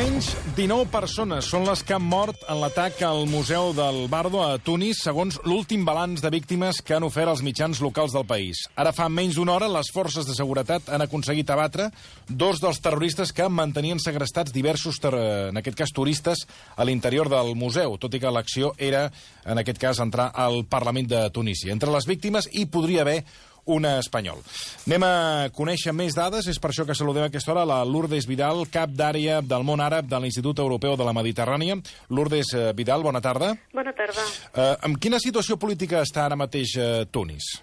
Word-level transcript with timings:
Almenys 0.00 0.30
19 0.56 0.86
persones 0.88 1.44
són 1.52 1.66
les 1.68 1.82
que 1.84 1.92
han 1.92 2.04
mort 2.08 2.46
en 2.48 2.56
l'atac 2.62 3.02
al 3.04 3.26
Museu 3.28 3.74
del 3.76 4.06
Bardo 4.08 4.38
a 4.40 4.54
Tunis, 4.56 5.02
segons 5.04 5.36
l'últim 5.44 5.82
balanç 5.84 6.22
de 6.24 6.30
víctimes 6.32 6.78
que 6.80 6.94
han 6.96 7.04
ofert 7.04 7.28
els 7.28 7.42
mitjans 7.44 7.82
locals 7.84 8.14
del 8.16 8.24
país. 8.24 8.62
Ara 8.80 8.94
fa 8.96 9.10
menys 9.12 9.36
d'una 9.36 9.52
hora, 9.58 9.68
les 9.68 9.90
forces 9.92 10.24
de 10.24 10.32
seguretat 10.38 10.88
han 10.88 11.04
aconseguit 11.04 11.52
abatre 11.52 11.90
dos 12.30 12.62
dels 12.64 12.80
terroristes 12.80 13.34
que 13.36 13.50
mantenien 13.52 14.00
segrestats 14.00 14.56
diversos, 14.56 15.02
en 15.04 15.60
aquest 15.60 15.76
cas, 15.76 15.92
turistes 15.92 16.46
a 16.80 16.88
l'interior 16.88 17.28
del 17.28 17.52
museu, 17.52 17.98
tot 18.00 18.16
i 18.16 18.22
que 18.24 18.32
l'acció 18.32 18.72
era, 18.78 19.10
en 19.44 19.60
aquest 19.60 19.84
cas, 19.84 20.00
entrar 20.00 20.30
al 20.32 20.62
Parlament 20.64 21.12
de 21.12 21.26
Tunísia. 21.28 21.76
Entre 21.76 21.92
les 21.92 22.08
víctimes 22.08 22.48
hi 22.56 22.64
podria 22.72 23.04
haver 23.04 23.20
un 23.66 23.86
espanyol. 23.88 24.40
Anem 24.86 25.06
a 25.06 25.14
conèixer 25.56 25.94
més 25.96 26.16
dades, 26.16 26.48
és 26.50 26.60
per 26.60 26.70
això 26.72 26.86
que 26.88 26.96
saludem 26.96 27.26
a 27.26 27.30
aquesta 27.30 27.52
hora 27.54 27.66
la 27.68 27.80
Lourdes 27.84 28.28
Vidal, 28.30 28.64
cap 28.72 28.92
d'àrea 28.96 29.40
del 29.42 29.66
món 29.66 29.82
àrab 29.84 30.08
de 30.10 30.20
l'Institut 30.20 30.62
Europeu 30.62 30.96
de 30.96 31.06
la 31.06 31.16
Mediterrània. 31.16 31.78
Lourdes 32.10 32.54
eh, 32.54 32.70
Vidal, 32.76 33.02
bona 33.06 33.20
tarda. 33.20 33.54
Bona 33.74 33.92
tarda. 33.96 34.24
Eh, 34.54 34.74
en 34.88 34.96
quina 35.00 35.20
situació 35.22 35.58
política 35.60 36.04
està 36.06 36.26
ara 36.26 36.38
mateix 36.38 36.76
eh, 36.78 36.92
Tunis? 37.12 37.56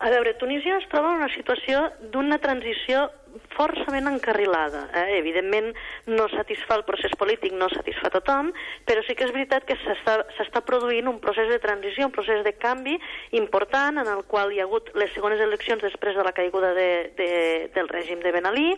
A 0.00 0.08
veure, 0.08 0.32
Tunísia 0.40 0.78
es 0.80 0.86
troba 0.88 1.10
en 1.12 1.20
una 1.20 1.32
situació 1.34 1.82
d'una 2.12 2.38
transició 2.40 3.10
força 3.54 3.84
ben 3.92 4.08
encarrilada. 4.08 4.86
Eh? 4.94 5.18
Evidentment, 5.18 5.70
no 6.06 6.28
satisfà 6.32 6.78
el 6.78 6.84
procés 6.88 7.14
polític, 7.20 7.54
no 7.56 7.68
satisfà 7.72 8.10
tothom, 8.14 8.50
però 8.88 9.04
sí 9.06 9.16
que 9.16 9.26
és 9.26 9.34
veritat 9.34 9.66
que 9.68 9.76
s'està 9.80 10.62
produint 10.66 11.08
un 11.10 11.20
procés 11.22 11.50
de 11.50 11.60
transició, 11.62 12.08
un 12.08 12.14
procés 12.14 12.44
de 12.46 12.54
canvi 12.58 12.96
important 13.38 14.00
en 14.02 14.10
el 14.10 14.24
qual 14.30 14.52
hi 14.52 14.60
ha 14.60 14.66
hagut 14.68 14.90
les 14.98 15.12
segones 15.14 15.40
eleccions 15.40 15.82
després 15.84 16.16
de 16.16 16.26
la 16.26 16.34
caiguda 16.36 16.74
de, 16.74 16.90
de, 17.18 17.30
del 17.74 17.88
règim 17.88 18.22
de 18.24 18.34
Ben 18.34 18.48
Ali. 18.50 18.74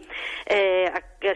Eh, 0.46 0.90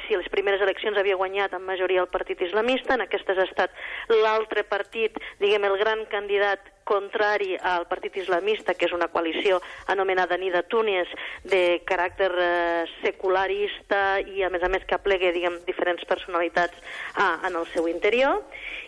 si 0.07 0.17
les 0.17 0.29
primeres 0.33 0.63
eleccions 0.63 0.99
havia 0.99 1.19
guanyat 1.19 1.55
en 1.57 1.67
majoria 1.67 2.03
el 2.03 2.13
partit 2.13 2.41
islamista, 2.43 2.95
en 2.95 3.07
aquestes 3.07 3.39
ha 3.39 3.47
estat 3.47 3.85
l'altre 4.23 4.67
partit, 4.67 5.17
diguem, 5.41 5.65
el 5.69 5.79
gran 5.79 6.05
candidat 6.11 6.76
contrari 6.87 7.57
al 7.59 7.89
partit 7.91 8.17
islamista, 8.23 8.75
que 8.79 8.87
és 8.87 8.95
una 8.95 9.11
coalició 9.13 9.59
anomenada 9.93 10.39
Nida 10.39 10.63
Túnez, 10.71 11.11
de 11.45 11.83
caràcter 11.89 12.31
eh, 12.31 12.87
secularista 13.03 14.21
i, 14.23 14.45
a 14.47 14.51
més 14.55 14.63
a 14.63 14.71
més, 14.73 14.87
que 14.87 14.97
aplegue, 14.97 15.35
diguem, 15.35 15.59
diferents 15.67 16.07
personalitats 16.09 16.79
ah, 17.15 17.43
en 17.49 17.59
el 17.59 17.67
seu 17.75 17.91
interior. 17.91 18.45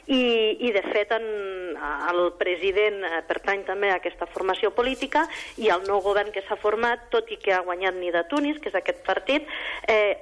I, 0.07 0.23
i 0.65 0.73
de 0.73 0.83
fet, 0.89 1.13
en, 1.13 1.27
el 2.09 2.23
president 2.39 3.03
eh, 3.05 3.21
pertany 3.29 3.67
també 3.67 3.91
a 3.93 3.99
aquesta 3.99 4.31
formació 4.31 4.71
política 4.77 5.27
i 5.59 5.69
el 5.75 5.85
nou 5.91 6.01
govern 6.07 6.33
que 6.33 6.47
s'ha 6.47 6.57
format, 6.63 7.11
tot 7.13 7.29
i 7.35 7.41
que 7.43 7.53
ha 7.53 7.65
guanyat 7.67 7.99
Nida 7.99 8.25
Tunis, 8.31 8.63
que 8.63 8.73
és 8.73 8.79
aquest 8.79 9.05
partit, 9.07 9.51
eh, 9.91 10.17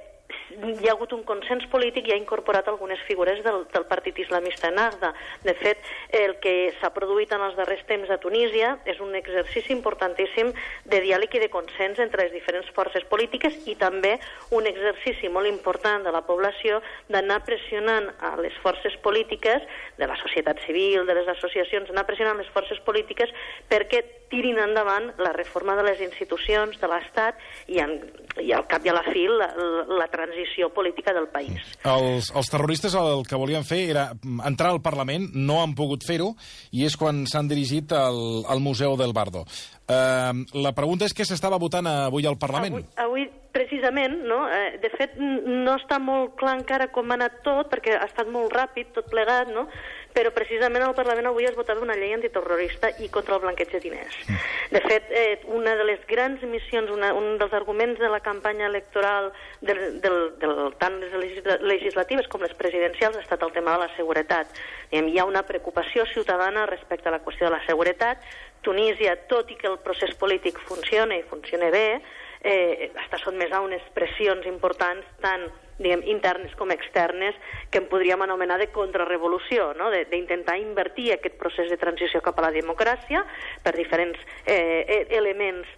hi 0.55 0.87
ha 0.87 0.93
hagut 0.93 1.11
un 1.13 1.23
consens 1.27 1.65
polític 1.71 2.07
i 2.07 2.13
ha 2.13 2.19
incorporat 2.19 2.67
algunes 2.71 3.01
figures 3.07 3.41
del, 3.43 3.65
del 3.73 3.85
partit 3.89 4.19
islamista 4.23 4.71
Nagda. 4.71 5.11
De 5.43 5.53
fet, 5.59 5.81
el 6.15 6.37
que 6.43 6.71
s'ha 6.79 6.91
produït 6.95 7.33
en 7.35 7.43
els 7.43 7.57
darrers 7.59 7.83
temps 7.89 8.09
a 8.09 8.19
Tunísia 8.23 8.77
és 8.87 9.01
un 9.03 9.15
exercici 9.19 9.73
importantíssim 9.75 10.53
de 10.85 11.01
diàleg 11.03 11.35
i 11.35 11.43
de 11.43 11.51
consens 11.51 11.99
entre 12.03 12.23
les 12.23 12.35
diferents 12.35 12.69
forces 12.75 13.03
polítiques 13.11 13.57
i 13.67 13.75
també 13.75 14.15
un 14.55 14.69
exercici 14.69 15.29
molt 15.29 15.51
important 15.51 16.05
de 16.07 16.15
la 16.15 16.23
població 16.27 16.79
d'anar 17.11 17.41
pressionant 17.45 18.07
a 18.23 18.35
les 18.39 18.55
forces 18.63 18.95
polítiques, 19.03 19.63
de 19.97 20.07
la 20.07 20.15
societat 20.21 20.61
civil, 20.65 21.05
de 21.05 21.17
les 21.17 21.27
associacions, 21.27 21.89
anar 21.91 22.07
pressionant 22.07 22.39
les 22.39 22.49
forces 22.55 22.79
polítiques 22.87 23.33
perquè 23.67 24.03
tirin 24.31 24.59
endavant 24.59 25.11
la 25.23 25.31
reforma 25.35 25.75
de 25.75 25.85
les 25.87 26.01
institucions, 26.03 26.75
de 26.79 26.87
l'Estat 26.91 27.39
i, 27.71 27.79
en, 27.79 27.95
i 28.43 28.51
al 28.55 28.65
cap 28.67 28.83
i 28.85 28.91
a 28.91 28.95
la 28.97 29.05
fi 29.07 29.23
la, 29.31 29.47
la 29.87 30.07
transició 30.11 30.36
política 30.75 31.13
del 31.13 31.27
país. 31.33 31.57
Els, 31.83 32.29
els 32.35 32.51
terroristes 32.51 32.95
el 32.95 33.25
que 33.27 33.39
volien 33.39 33.65
fer 33.67 33.89
era 33.89 34.11
entrar 34.45 34.71
al 34.73 34.81
Parlament, 34.81 35.29
no 35.33 35.61
han 35.63 35.73
pogut 35.77 36.05
fer-ho, 36.05 36.33
i 36.71 36.85
és 36.85 36.97
quan 36.99 37.25
s'han 37.29 37.49
dirigit 37.49 37.91
al, 37.95 38.43
al 38.47 38.61
Museu 38.61 38.97
del 38.99 39.13
Bardo. 39.13 39.45
Uh, 39.87 40.43
la 40.59 40.73
pregunta 40.75 41.07
és 41.07 41.15
què 41.15 41.25
s'estava 41.25 41.57
votant 41.57 41.87
avui 41.87 42.27
al 42.27 42.37
Parlament? 42.37 42.75
Avui, 42.75 43.25
avui 43.25 43.29
precisament, 43.57 44.19
no? 44.27 44.43
Eh, 44.53 44.77
de 44.83 44.89
fet, 44.93 45.15
no 45.17 45.77
està 45.79 45.97
molt 46.03 46.35
clar 46.37 46.57
encara 46.59 46.89
com 46.93 47.09
ha 47.09 47.17
anat 47.17 47.39
tot, 47.45 47.71
perquè 47.71 47.95
ha 47.97 48.05
estat 48.05 48.29
molt 48.29 48.53
ràpid, 48.53 48.91
tot 48.93 49.07
plegat, 49.09 49.49
no? 49.53 49.65
Però 50.17 50.31
precisament 50.33 50.81
al 50.81 50.95
Parlament 50.97 51.27
avui 51.29 51.45
es 51.45 51.53
votava 51.53 51.83
una 51.85 51.93
llei 51.93 52.15
antiterrorista 52.15 52.89
i 53.05 53.09
contra 53.13 53.35
el 53.35 53.43
blanqueig 53.43 53.69
de 53.75 53.81
diners. 53.83 54.15
Mm. 54.25 54.39
De 54.73 54.81
fet, 54.81 55.11
eh, 55.13 55.39
una 55.53 55.75
de 55.77 55.85
les 55.85 56.01
grans 56.09 56.41
missions, 56.49 56.89
una, 56.89 57.11
un 57.13 57.37
dels 57.37 57.53
arguments 57.53 58.01
de 58.01 58.09
la 58.09 58.19
campanya 58.25 58.65
electoral 58.65 59.29
del, 59.61 60.01
del, 60.01 60.17
del, 60.41 60.55
tant 60.81 60.97
les 61.03 61.37
legislatives 61.61 62.25
com 62.33 62.41
les 62.41 62.55
presidencials 62.57 63.19
ha 63.19 63.25
estat 63.27 63.45
el 63.45 63.53
tema 63.53 63.77
de 63.77 63.85
la 63.85 63.91
seguretat. 63.93 64.49
Hi 64.89 65.19
ha 65.19 65.29
una 65.29 65.45
preocupació 65.45 66.07
ciutadana 66.09 66.65
respecte 66.65 67.11
a 67.11 67.13
la 67.13 67.21
qüestió 67.21 67.51
de 67.51 67.53
la 67.53 67.65
seguretat. 67.67 68.25
Tunísia, 68.65 69.13
tot 69.29 69.51
i 69.53 69.59
que 69.59 69.69
el 69.69 69.77
procés 69.85 70.17
polític 70.17 70.57
funciona 70.65 71.13
i 71.13 71.27
funciona 71.29 71.69
bé, 71.69 72.01
eh, 72.41 72.91
està 73.05 73.19
sotmès 73.21 73.53
a 73.53 73.61
unes 73.65 73.83
pressions 73.95 74.45
importants 74.49 75.07
tant 75.23 75.47
diguem, 75.77 76.01
internes 76.09 76.53
com 76.57 76.71
externes, 76.73 77.35
que 77.71 77.81
en 77.81 77.87
podríem 77.89 78.21
anomenar 78.25 78.57
de 78.57 78.69
contrarrevolució, 78.73 79.73
no? 79.77 79.91
d'intentar 79.93 80.57
invertir 80.57 81.11
aquest 81.13 81.37
procés 81.37 81.69
de 81.69 81.77
transició 81.77 82.21
cap 82.25 82.39
a 82.39 82.47
la 82.47 82.53
democràcia 82.55 83.23
per 83.63 83.75
diferents 83.77 84.17
eh, 84.45 84.85
e, 84.87 84.97
elements 85.17 85.69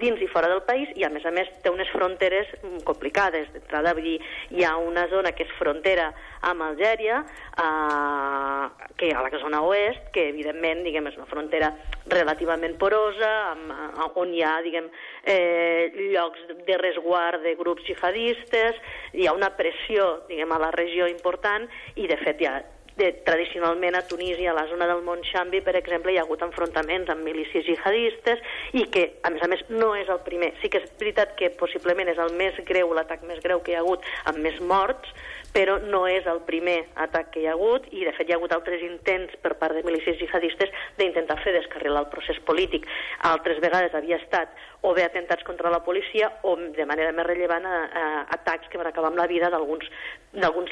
dins 0.00 0.20
i 0.20 0.28
fora 0.28 0.48
del 0.50 0.62
país 0.66 0.90
i 0.98 1.04
a 1.06 1.10
més 1.12 1.24
a 1.26 1.32
més 1.34 1.48
té 1.62 1.70
unes 1.70 1.88
fronteres 1.94 2.48
mm, 2.62 2.82
complicades. 2.88 3.48
D'entrada 3.54 3.94
hi 3.96 4.64
ha 4.64 4.76
una 4.76 5.06
zona 5.08 5.32
que 5.32 5.46
és 5.46 5.54
frontera 5.58 6.10
amb 6.42 6.62
Algèria, 6.66 7.22
eh, 7.22 8.86
que 8.96 9.12
a 9.14 9.22
la 9.22 9.30
zona 9.38 9.62
oest, 9.62 10.10
que 10.12 10.28
evidentment 10.30 10.82
diguem, 10.84 11.06
és 11.06 11.16
una 11.16 11.30
frontera 11.30 11.72
relativament 12.12 12.76
porosa, 12.78 13.32
amb, 13.52 14.16
on 14.16 14.32
hi 14.34 14.42
ha 14.42 14.60
diguem, 14.62 14.88
eh, 15.24 15.92
llocs 16.12 16.46
de 16.66 16.78
resguard 16.78 17.42
de 17.42 17.56
grups 17.58 17.84
jihadistes, 17.86 18.78
hi 19.12 19.26
ha 19.26 19.34
una 19.36 19.52
pressió 19.56 20.26
diguem, 20.28 20.52
a 20.52 20.62
la 20.62 20.72
regió 20.74 21.08
important 21.10 21.68
i 21.96 22.06
de 22.06 22.18
fet 22.22 22.40
hi 22.40 22.50
ha 22.50 22.56
de, 22.96 23.12
tradicionalment 23.26 23.96
a 23.96 24.02
Tunísia, 24.08 24.50
a 24.50 24.56
la 24.56 24.66
zona 24.68 24.86
del 24.88 25.02
Mont 25.04 25.22
Xambi, 25.24 25.60
per 25.60 25.76
exemple, 25.76 26.12
hi 26.12 26.18
ha 26.18 26.24
hagut 26.24 26.42
enfrontaments 26.46 27.12
amb 27.12 27.24
milícies 27.28 27.66
jihadistes 27.68 28.40
i 28.72 28.86
que, 28.92 29.06
a 29.22 29.30
més 29.34 29.44
a 29.44 29.50
més, 29.52 29.64
no 29.68 29.92
és 29.94 30.08
el 30.12 30.22
primer. 30.24 30.54
Sí 30.62 30.72
que 30.72 30.80
és 30.80 30.90
veritat 31.00 31.36
que 31.38 31.52
possiblement 31.60 32.08
és 32.12 32.20
el 32.22 32.32
més 32.40 32.56
greu, 32.68 32.94
l'atac 32.96 33.24
més 33.28 33.42
greu 33.44 33.60
que 33.60 33.74
hi 33.74 33.78
ha 33.78 33.84
hagut, 33.84 34.04
amb 34.24 34.40
més 34.40 34.60
morts, 34.60 35.12
però 35.56 35.78
no 35.80 36.02
és 36.04 36.26
el 36.28 36.42
primer 36.44 36.82
atac 37.00 37.30
que 37.32 37.40
hi 37.40 37.46
ha 37.48 37.54
hagut 37.54 37.86
i, 37.88 38.02
de 38.04 38.12
fet, 38.16 38.28
hi 38.28 38.34
ha 38.34 38.36
hagut 38.36 38.52
altres 38.52 38.82
intents 38.84 39.36
per 39.40 39.54
part 39.60 39.72
de 39.76 39.84
milícies 39.86 40.18
jihadistes 40.20 40.72
d'intentar 40.98 41.38
fer 41.40 41.54
descarrilar 41.56 42.02
el 42.04 42.10
procés 42.12 42.40
polític. 42.48 42.84
Altres 43.24 43.62
vegades 43.64 43.96
havia 43.96 44.18
estat 44.20 44.52
o 44.84 44.92
bé 44.96 45.06
atentats 45.06 45.46
contra 45.48 45.72
la 45.72 45.80
policia 45.86 46.28
o, 46.44 46.56
de 46.56 46.84
manera 46.88 47.14
més 47.16 47.26
rellevant, 47.26 47.64
a, 47.64 47.78
a, 47.88 48.04
atacs 48.36 48.68
que 48.68 48.80
van 48.80 48.90
acabar 48.90 49.08
amb 49.12 49.22
la 49.22 49.28
vida 49.30 49.48
d'alguns 49.52 49.88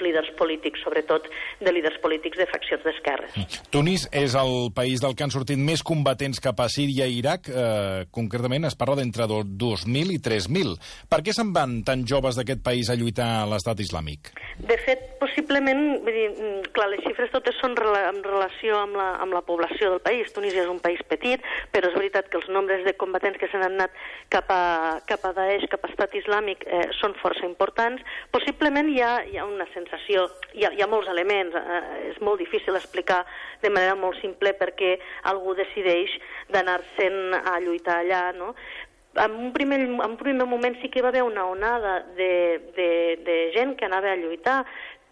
líders 0.04 0.30
polítics, 0.38 0.82
sobretot 0.84 1.26
de 1.60 1.72
líders 1.72 1.96
polítics 2.02 2.38
de 2.38 2.46
faccions 2.50 2.84
d'esquerres. 2.84 3.34
Mm. 3.36 3.70
Tunis 3.72 4.06
és 4.12 4.36
el 4.38 4.70
país 4.76 5.02
del 5.02 5.16
que 5.16 5.24
han 5.26 5.32
sortit 5.34 5.58
més 5.58 5.82
combatents 5.82 6.40
cap 6.44 6.60
a 6.60 6.68
Síria 6.72 7.08
i 7.08 7.18
Iraq. 7.22 7.48
Eh, 7.48 8.04
concretament 8.14 8.68
es 8.68 8.76
parla 8.78 8.98
d'entre 9.00 9.26
2.000 9.26 10.14
i 10.14 10.20
3.000. 10.22 10.76
Per 11.10 11.20
què 11.24 11.34
se'n 11.34 11.52
van 11.56 11.80
tan 11.86 12.04
joves 12.08 12.38
d'aquest 12.38 12.62
país 12.64 12.90
a 12.90 12.98
lluitar 12.98 13.30
a 13.40 13.48
l'estat 13.50 13.80
islàmic? 13.80 14.34
De 14.58 14.78
fet, 14.84 15.13
possiblement, 15.44 16.00
vull 16.02 16.12
dir, 16.12 16.30
mm, 16.30 16.72
clar, 16.72 16.88
les 16.88 17.00
xifres 17.04 17.30
totes 17.30 17.56
són 17.60 17.74
en 17.76 18.22
relació 18.24 18.78
amb 18.78 18.96
la, 18.96 19.16
amb 19.20 19.32
la 19.32 19.42
població 19.42 19.90
del 19.90 20.00
país. 20.00 20.32
Tunísia 20.32 20.62
és 20.62 20.68
un 20.68 20.80
país 20.80 21.00
petit, 21.08 21.40
però 21.72 21.88
és 21.88 21.94
veritat 21.94 22.28
que 22.28 22.38
els 22.38 22.48
nombres 22.48 22.84
de 22.84 22.94
combatents 22.96 23.38
que 23.38 23.48
se 23.48 23.58
n'han 23.58 23.74
anat 23.74 23.90
cap 24.30 24.44
a, 24.48 25.00
cap 25.06 25.24
a 25.24 25.32
Daesh, 25.32 25.68
cap 25.68 25.84
a 25.84 25.88
estat 25.88 26.14
islàmic, 26.14 26.64
eh, 26.66 26.88
són 27.00 27.14
força 27.20 27.44
importants. 27.44 28.02
Possiblement 28.30 28.88
hi 28.88 29.00
ha, 29.00 29.24
hi 29.24 29.36
ha 29.38 29.44
una 29.44 29.66
sensació, 29.74 30.28
hi 30.54 30.64
ha, 30.64 30.72
hi 30.72 30.82
ha 30.82 30.86
molts 30.86 31.08
elements, 31.08 31.54
eh, 31.54 32.10
és 32.10 32.20
molt 32.20 32.38
difícil 32.38 32.74
explicar 32.74 33.24
de 33.60 33.70
manera 33.70 33.94
molt 33.94 34.20
simple 34.20 34.54
perquè 34.54 34.98
algú 35.24 35.54
decideix 35.54 36.10
d'anar-se'n 36.48 37.34
a 37.44 37.60
lluitar 37.60 38.00
allà, 38.00 38.32
no? 38.32 38.54
en 39.16 39.30
un, 39.30 39.52
primer, 39.52 39.80
en 39.80 40.00
un 40.00 40.16
primer 40.16 40.46
moment 40.46 40.74
sí 40.82 40.88
que 40.90 40.98
hi 40.98 41.02
va 41.04 41.12
haver 41.12 41.22
una 41.22 41.46
onada 41.46 42.00
de, 42.16 42.58
de, 42.74 42.88
de 43.22 43.36
gent 43.54 43.76
que 43.78 43.86
anava 43.86 44.10
a 44.10 44.16
lluitar 44.18 44.64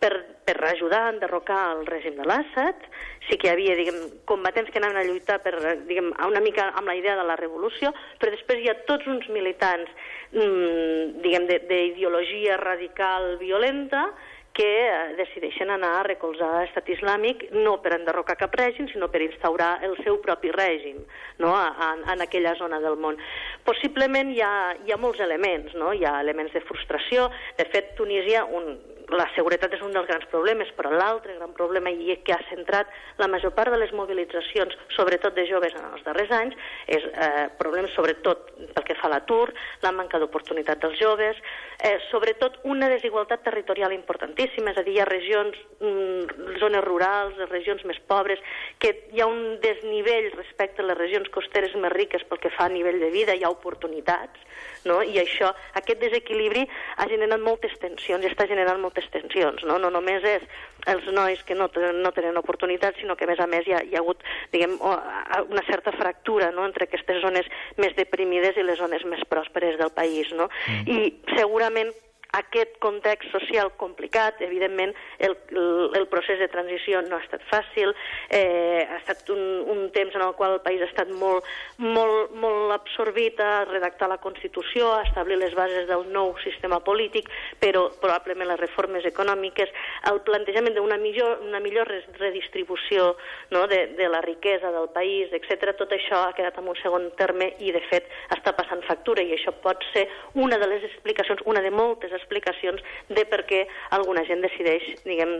per, 0.02 0.12
per 0.44 0.56
ajudar 0.66 1.04
a 1.06 1.12
enderrocar 1.14 1.60
el 1.76 1.87
règim 1.87 2.19
de 2.19 2.26
l'Assad. 2.26 2.88
Sí 3.28 3.38
que 3.38 3.49
hi 3.49 3.52
havia 3.52 3.78
diguem, 3.78 4.00
combatents 4.26 4.72
que 4.75 4.81
anaven 4.82 4.99
a 4.99 5.06
lluitar 5.06 5.38
per, 5.44 5.54
diguem, 5.87 6.10
una 6.26 6.43
mica 6.43 6.72
amb 6.75 6.90
la 6.90 6.99
idea 6.99 7.14
de 7.19 7.26
la 7.28 7.38
revolució, 7.38 7.94
però 8.19 8.34
després 8.34 8.64
hi 8.64 8.70
ha 8.72 8.81
tots 8.90 9.06
uns 9.06 9.28
militants 9.31 9.90
mmm, 10.34 11.22
d'ideologia 11.22 12.58
radical 12.60 13.37
violenta 13.40 14.08
que 14.52 14.69
eh, 14.84 15.14
decideixen 15.16 15.70
anar 15.72 15.93
a 15.99 16.05
recolzar 16.05 16.50
l'estat 16.58 16.88
islàmic 16.93 17.46
no 17.55 17.78
per 17.84 17.94
enderrocar 17.96 18.37
cap 18.40 18.55
règim, 18.58 18.88
sinó 18.93 19.08
per 19.12 19.22
instaurar 19.25 19.78
el 19.87 19.96
seu 20.02 20.19
propi 20.25 20.52
règim 20.52 20.98
no? 21.40 21.55
en, 21.56 22.05
en 22.12 22.25
aquella 22.25 22.55
zona 22.60 22.81
del 22.84 22.98
món. 23.00 23.16
Possiblement 23.64 24.32
hi 24.32 24.43
ha, 24.44 24.52
hi 24.84 24.93
ha 24.93 25.00
molts 25.00 25.22
elements, 25.25 25.72
no? 25.78 25.93
hi 25.96 26.05
ha 26.05 26.19
elements 26.20 26.52
de 26.52 26.64
frustració. 26.69 27.31
De 27.56 27.69
fet, 27.72 27.94
Tunísia, 27.96 28.44
un, 28.44 28.75
la 29.10 29.26
seguretat 29.34 29.75
és 29.75 29.82
un 29.82 29.93
dels 29.94 30.06
grans 30.08 30.25
problemes, 30.31 30.70
però 30.76 30.93
l'altre 30.93 31.34
gran 31.37 31.52
problema 31.56 31.90
i 31.90 32.16
que 32.25 32.34
ha 32.34 32.40
centrat 32.49 32.90
la 33.19 33.28
major 33.28 33.52
part 33.56 33.72
de 33.72 33.78
les 33.81 33.93
mobilitzacions, 33.96 34.76
sobretot 34.96 35.34
de 35.34 35.46
joves 35.49 35.75
en 35.78 35.84
els 35.90 36.04
darrers 36.06 36.31
anys, 36.37 36.56
és 36.87 37.04
eh, 37.12 37.49
problemes 37.58 37.94
sobretot 37.96 38.52
pel 38.75 38.87
que 38.87 38.96
fa 38.99 39.08
a 39.08 39.12
l'atur, 39.14 39.52
la 39.82 39.93
manca 39.93 40.20
d'oportunitat 40.22 40.81
dels 40.82 40.99
joves, 41.00 41.38
eh, 41.82 41.99
sobretot 42.10 42.60
una 42.64 42.88
desigualtat 42.93 43.43
territorial 43.44 43.93
importantíssima, 43.93 44.72
és 44.72 44.78
a 44.78 44.87
dir, 44.87 44.96
hi 44.96 45.02
ha 45.02 45.08
regions, 45.08 45.58
mm, 45.81 46.58
zones 46.60 46.84
rurals, 46.84 47.38
regions 47.50 47.84
més 47.88 47.98
pobres, 48.06 48.40
que 48.78 49.08
hi 49.12 49.20
ha 49.20 49.26
un 49.26 49.58
desnivell 49.60 50.31
respecte 50.37 50.82
a 50.82 50.87
les 50.87 50.98
regions 50.98 51.28
costeres 51.34 51.75
més 51.75 51.93
riques 51.93 52.25
pel 52.28 52.38
que 52.38 52.50
fa 52.50 52.66
a 52.66 52.72
nivell 52.72 53.00
de 53.00 53.10
vida, 53.10 53.34
hi 53.34 53.44
ha 53.44 53.50
oportunitats, 53.50 54.38
no? 54.84 55.00
i 55.02 55.19
això, 55.19 55.52
aquest 55.78 56.00
desequilibri 56.02 56.66
ha 56.96 57.08
generat 57.10 57.40
moltes 57.40 57.75
tensions 57.82 58.25
i 58.25 58.31
està 58.31 58.46
generant 58.50 58.81
moltes 58.81 59.01
tensions. 59.14 59.64
No, 59.69 59.78
no 59.82 59.90
només 59.90 60.25
és 60.25 60.44
els 60.90 61.06
nois 61.14 61.43
que 61.46 61.54
no 61.54 61.69
no 61.94 62.12
tenen 62.14 62.38
oportunitats, 62.40 62.99
sinó 63.00 63.16
que 63.16 63.25
a 63.25 63.31
més 63.31 63.40
a 63.40 63.46
més 63.46 63.66
hi 63.66 63.75
ha, 63.75 63.82
hi 63.87 63.94
ha 63.96 64.02
hagut 64.02 64.22
diguem, 64.52 64.78
una 64.82 65.64
certa 65.69 65.93
fractura 65.93 66.50
no? 66.50 66.66
entre 66.66 66.88
aquestes 66.88 67.22
zones 67.22 67.46
més 67.78 67.94
deprimides 67.99 68.56
i 68.56 68.66
les 68.66 68.78
zones 68.78 69.04
més 69.04 69.22
pròsperes 69.28 69.78
del 69.78 69.93
país. 69.94 70.32
No? 70.34 70.49
Mm. 70.69 70.88
I 70.88 71.37
segurament 71.38 71.93
aquest 72.32 72.79
context 72.81 73.31
social 73.31 73.70
complicat, 73.76 74.40
evidentment 74.40 74.94
el, 75.19 75.37
el, 75.52 76.06
procés 76.08 76.38
de 76.40 76.49
transició 76.49 77.02
no 77.05 77.19
ha 77.19 77.25
estat 77.25 77.44
fàcil, 77.50 77.93
eh, 78.32 78.87
ha 78.88 78.99
estat 79.02 79.29
un, 79.34 79.43
un 79.69 79.82
temps 79.93 80.17
en 80.17 80.25
el 80.25 80.32
qual 80.38 80.56
el 80.56 80.62
país 80.64 80.81
ha 80.81 80.88
estat 80.88 81.12
molt, 81.12 81.44
molt, 81.76 82.32
molt 82.40 82.73
absorbit 82.73 83.40
a 83.44 83.64
redactar 83.69 84.08
la 84.08 84.20
Constitució, 84.23 84.94
a 84.94 85.02
establir 85.05 85.37
les 85.43 85.52
bases 85.58 85.84
del 85.90 86.06
nou 86.12 86.32
sistema 86.44 86.81
polític, 86.81 87.29
però 87.61 87.84
probablement 88.00 88.49
les 88.49 88.61
reformes 88.61 89.05
econòmiques, 89.08 89.69
el 90.08 90.23
plantejament 90.25 90.79
d'una 90.79 90.96
millor, 91.02 91.44
una 91.44 91.61
millor 91.61 91.93
redistribució 92.19 93.12
no, 93.52 93.67
de, 93.69 93.84
de 93.99 94.08
la 94.08 94.23
riquesa 94.25 94.73
del 94.73 94.88
país, 94.96 95.29
etc. 95.37 95.76
tot 95.76 95.93
això 95.93 96.25
ha 96.25 96.32
quedat 96.37 96.56
en 96.58 96.73
un 96.73 96.81
segon 96.81 97.11
terme 97.20 97.52
i, 97.61 97.76
de 97.76 97.84
fet, 97.90 98.08
està 98.32 98.56
passant 98.56 98.81
factura 98.88 99.20
i 99.20 99.37
això 99.37 99.52
pot 99.61 99.84
ser 99.93 100.08
una 100.40 100.56
de 100.56 100.73
les 100.73 100.88
explicacions, 100.88 101.44
una 101.44 101.61
de 101.61 101.70
moltes 101.70 102.21
explicacions 102.22 102.80
de 103.10 103.26
per 103.28 103.42
què 103.50 103.64
alguna 103.98 104.24
gent 104.28 104.40
decideix, 104.46 104.88
diguem, 105.04 105.34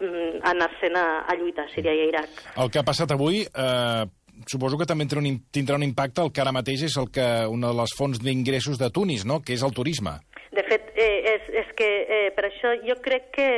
mm, 0.00 0.40
anar-se'n 0.54 0.96
a, 0.96 1.06
a 1.26 1.36
lluitar 1.36 1.66
a 1.68 1.74
Síria 1.74 1.92
i 1.98 2.06
a 2.06 2.08
Iraq. 2.14 2.40
El 2.56 2.72
que 2.72 2.82
ha 2.82 2.86
passat 2.86 3.18
avui... 3.18 3.44
Eh 3.50 4.08
suposo 4.48 4.78
que 4.78 4.86
també 4.88 5.04
tindrà 5.04 5.20
un, 5.20 5.38
tindrà 5.52 5.76
un 5.76 5.84
impacte 5.84 6.22
el 6.24 6.32
que 6.32 6.42
ara 6.42 6.54
mateix 6.54 6.86
és 6.88 6.96
el 7.00 7.10
que 7.12 7.26
una 7.50 7.72
de 7.72 7.80
les 7.80 7.94
fonts 7.96 8.20
d'ingressos 8.22 8.78
de 8.80 8.90
Tunis, 8.90 9.26
no? 9.26 9.40
que 9.44 9.52
és 9.56 9.64
el 9.66 9.74
turisme. 9.76 10.16
De 10.50 10.64
fet, 10.66 10.88
eh, 10.98 11.34
és, 11.34 11.50
és 11.62 11.68
que 11.78 11.86
eh, 11.86 12.30
per 12.34 12.48
això 12.48 12.72
jo 12.82 12.96
crec 13.04 13.28
que 13.36 13.48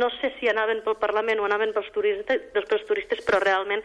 no 0.00 0.08
sé 0.16 0.32
si 0.40 0.48
anaven 0.50 0.82
pel 0.86 0.96
Parlament 1.02 1.38
o 1.38 1.46
anaven 1.46 1.74
pels 1.76 1.92
turistes, 1.94 2.48
pels 2.56 2.88
turistes 2.88 3.22
però 3.26 3.38
realment 3.42 3.84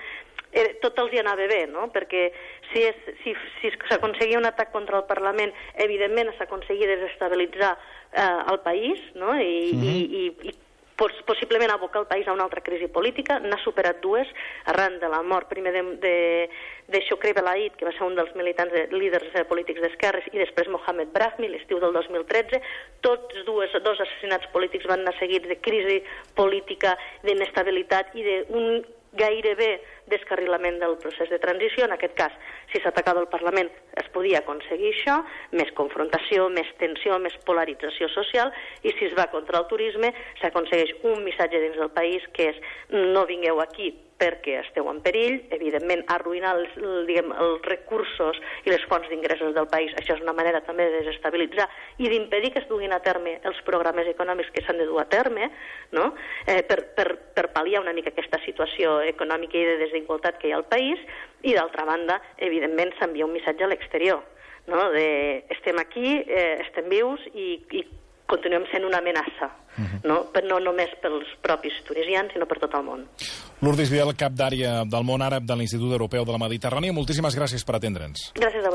eh, 0.51 0.77
tot 0.81 0.97
els 0.99 1.13
hi 1.13 1.21
anava 1.21 1.47
bé, 1.49 1.65
no? 1.71 1.89
perquè 1.93 2.29
si, 2.71 2.85
és, 2.85 3.11
si, 3.23 3.35
si 3.59 3.73
s'aconseguia 3.89 4.39
un 4.39 4.49
atac 4.49 4.71
contra 4.71 5.01
el 5.01 5.05
Parlament, 5.09 5.53
evidentment 5.75 6.33
s'aconseguia 6.37 6.89
desestabilitzar 6.95 7.75
eh, 7.75 8.51
el 8.51 8.59
país 8.65 8.99
no? 9.15 9.35
I, 9.35 9.71
mm 9.73 9.81
-hmm. 9.81 9.85
i, 9.85 10.25
i, 10.25 10.49
i 10.49 10.57
possiblement 11.25 11.71
abocar 11.71 12.01
el 12.01 12.07
país 12.07 12.27
a 12.27 12.33
una 12.33 12.43
altra 12.43 12.61
crisi 12.61 12.87
política. 12.87 13.39
N'ha 13.39 13.57
superat 13.63 14.01
dues, 14.03 14.27
arran 14.65 14.99
de 14.99 15.07
la 15.07 15.21
mort 15.23 15.47
primer 15.47 15.71
de, 15.71 15.83
de, 16.03 16.49
de 16.87 17.01
Shukri 17.07 17.31
Belaid, 17.33 17.77
que 17.77 17.87
va 17.87 17.93
ser 17.95 18.03
un 18.03 18.17
dels 18.19 18.33
militants 18.35 18.73
de, 18.73 18.87
líders 18.91 19.31
eh, 19.33 19.45
polítics 19.47 19.81
d'esquerres, 19.81 20.27
i 20.33 20.41
després 20.41 20.67
Mohamed 20.67 21.13
Brahmi, 21.15 21.47
l'estiu 21.47 21.79
del 21.79 21.95
2013. 21.95 22.61
Tots 23.05 23.45
dues, 23.47 23.71
dos 23.83 23.99
assassinats 23.99 24.49
polítics 24.51 24.87
van 24.89 25.05
anar 25.05 25.15
seguits 25.19 25.47
de 25.47 25.59
crisi 25.63 26.01
política, 26.35 26.97
d'inestabilitat 27.23 28.15
i 28.15 28.27
d'un 28.49 28.83
gairebé 29.17 29.79
descarrilament 30.11 30.79
del 30.81 30.97
procés 31.01 31.29
de 31.29 31.39
transició. 31.39 31.85
En 31.85 31.95
aquest 31.95 32.15
cas, 32.17 32.35
si 32.73 32.81
s'atacava 32.83 33.23
el 33.23 33.29
Parlament, 33.31 33.71
es 34.01 34.09
podia 34.15 34.43
aconseguir 34.43 34.91
això, 34.93 35.19
més 35.55 35.71
confrontació, 35.77 36.49
més 36.53 36.69
tensió, 36.81 37.17
més 37.23 37.37
polarització 37.47 38.09
social, 38.15 38.53
i 38.83 38.93
si 38.97 39.09
es 39.09 39.17
va 39.17 39.29
contra 39.33 39.61
el 39.61 39.69
turisme, 39.71 40.13
s'aconsegueix 40.41 40.95
un 41.03 41.23
missatge 41.23 41.63
dins 41.63 41.79
del 41.79 41.93
país 41.95 42.25
que 42.33 42.51
és 42.53 42.61
no 42.93 43.25
vingueu 43.29 43.61
aquí 43.63 43.93
perquè 44.19 44.59
esteu 44.59 44.89
en 44.91 44.99
perill, 45.03 45.39
evidentment 45.55 46.03
arruïnar 46.11 46.51
els, 46.57 46.75
diguem, 47.07 47.31
els 47.39 47.63
recursos 47.65 48.39
i 48.67 48.73
les 48.73 48.83
fonts 48.91 49.07
d'ingressos 49.09 49.55
del 49.55 49.69
país, 49.71 49.93
això 49.97 50.17
és 50.17 50.23
una 50.25 50.35
manera 50.35 50.61
també 50.67 50.89
de 50.89 50.99
desestabilitzar 50.99 51.69
i 52.03 52.11
d'impedir 52.11 52.51
que 52.53 52.63
es 52.63 52.67
duguin 52.69 52.93
a 52.93 52.99
terme 53.05 53.37
els 53.47 53.61
programes 53.67 54.09
econòmics 54.11 54.51
que 54.55 54.63
s'han 54.65 54.81
de 54.81 54.89
dur 54.89 54.99
a 55.01 55.07
terme, 55.09 55.49
no? 55.95 56.11
eh, 56.45 56.61
per, 56.67 56.81
per, 56.97 57.07
per 57.35 57.47
pal·liar 57.55 57.81
una 57.85 57.95
mica 57.95 58.11
aquesta 58.11 58.41
situació 58.43 58.99
econòmica 59.07 59.57
i 59.57 59.65
de 59.71 59.77
desigualtat 59.99 60.39
que 60.39 60.49
hi 60.49 60.55
ha 60.55 60.59
al 60.59 60.67
país, 60.71 60.99
i 61.43 61.53
d'altra 61.55 61.85
banda, 61.85 62.19
evidentment, 62.37 62.91
s'envia 62.99 63.27
un 63.27 63.33
missatge 63.35 63.63
a 63.63 63.71
l'exterior, 63.71 64.23
no? 64.67 64.89
de 64.91 65.45
estem 65.55 65.79
aquí, 65.79 66.19
eh, 66.25 66.59
estem 66.65 66.89
vius 66.91 67.23
i, 67.33 67.59
i 67.71 67.85
continuem 68.29 68.65
sent 68.69 68.85
una 68.85 68.99
amenaça, 68.99 69.49
uh 69.49 69.81
-huh. 69.81 69.99
no? 70.03 70.17
Però 70.33 70.45
no 70.47 70.59
només 70.59 70.89
pels 71.01 71.25
propis 71.41 71.73
tunisians, 71.83 72.31
sinó 72.33 72.45
per 72.45 72.59
tot 72.59 72.73
el 72.75 72.83
món. 72.83 73.07
Lourdes 73.61 73.89
Vidal, 73.89 74.15
cap 74.15 74.31
d'àrea 74.31 74.85
del 74.85 75.03
món 75.03 75.21
àrab 75.21 75.43
de 75.43 75.55
l'Institut 75.55 75.91
Europeu 75.91 76.23
de 76.25 76.31
la 76.31 76.37
Mediterrània, 76.37 76.93
moltíssimes 76.93 77.35
gràcies 77.35 77.65
per 77.65 77.75
atendre'ns. 77.75 78.31
Gràcies 78.35 78.63
a 78.63 78.67